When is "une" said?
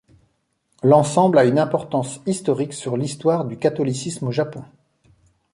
1.45-1.59